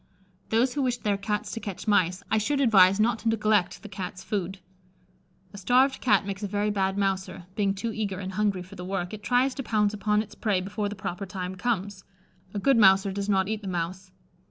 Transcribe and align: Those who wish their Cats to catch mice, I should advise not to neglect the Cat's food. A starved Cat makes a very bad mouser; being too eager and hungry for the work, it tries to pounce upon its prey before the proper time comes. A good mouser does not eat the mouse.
Those 0.49 0.73
who 0.73 0.81
wish 0.81 0.97
their 0.97 1.15
Cats 1.15 1.51
to 1.51 1.59
catch 1.59 1.87
mice, 1.87 2.23
I 2.31 2.39
should 2.39 2.59
advise 2.59 2.99
not 2.99 3.19
to 3.19 3.29
neglect 3.29 3.83
the 3.83 3.87
Cat's 3.87 4.23
food. 4.23 4.57
A 5.53 5.59
starved 5.59 6.01
Cat 6.01 6.25
makes 6.25 6.41
a 6.41 6.47
very 6.47 6.71
bad 6.71 6.97
mouser; 6.97 7.45
being 7.53 7.75
too 7.75 7.93
eager 7.93 8.17
and 8.17 8.31
hungry 8.31 8.63
for 8.63 8.73
the 8.73 8.83
work, 8.83 9.13
it 9.13 9.21
tries 9.21 9.53
to 9.53 9.61
pounce 9.61 9.93
upon 9.93 10.23
its 10.23 10.33
prey 10.33 10.59
before 10.59 10.89
the 10.89 10.95
proper 10.95 11.27
time 11.27 11.53
comes. 11.55 12.03
A 12.51 12.57
good 12.57 12.77
mouser 12.77 13.11
does 13.11 13.29
not 13.29 13.47
eat 13.47 13.61
the 13.61 13.67
mouse. 13.67 14.09